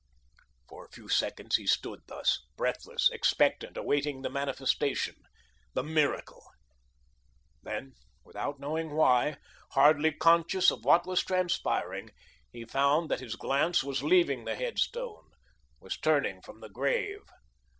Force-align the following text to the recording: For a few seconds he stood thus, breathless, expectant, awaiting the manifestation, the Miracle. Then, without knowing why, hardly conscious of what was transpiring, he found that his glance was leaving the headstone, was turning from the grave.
For 0.67 0.83
a 0.83 0.89
few 0.89 1.07
seconds 1.07 1.57
he 1.57 1.67
stood 1.67 2.01
thus, 2.07 2.41
breathless, 2.57 3.07
expectant, 3.13 3.77
awaiting 3.77 4.23
the 4.23 4.31
manifestation, 4.31 5.13
the 5.75 5.83
Miracle. 5.83 6.43
Then, 7.61 7.93
without 8.25 8.59
knowing 8.59 8.95
why, 8.95 9.37
hardly 9.73 10.11
conscious 10.11 10.71
of 10.71 10.83
what 10.85 11.05
was 11.05 11.23
transpiring, 11.23 12.09
he 12.51 12.65
found 12.65 13.11
that 13.11 13.19
his 13.19 13.35
glance 13.35 13.83
was 13.83 14.01
leaving 14.01 14.45
the 14.45 14.55
headstone, 14.55 15.29
was 15.79 15.97
turning 15.97 16.41
from 16.41 16.61
the 16.61 16.69
grave. 16.69 17.21